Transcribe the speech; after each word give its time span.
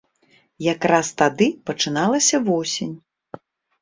Якраз 0.73 1.11
тады 1.21 1.47
пачыналася 1.71 2.43
восень. 2.51 2.95